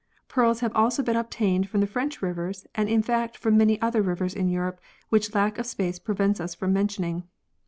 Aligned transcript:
Pearls 0.27 0.61
have 0.61 0.73
also 0.75 1.03
been 1.03 1.15
obtained 1.15 1.69
from 1.69 1.79
the 1.79 1.85
French 1.85 2.23
rivers 2.23 2.65
and 2.73 2.89
in 2.89 3.03
fact 3.03 3.37
from 3.37 3.55
many 3.55 3.79
others 3.83 4.33
in 4.33 4.49
Europe 4.49 4.81
which 5.09 5.35
lack 5.35 5.59
of 5.59 5.67
space 5.67 5.99
prevents 5.99 6.39
us 6.39 6.55
from 6.55 6.73
mentioning. 6.73 7.25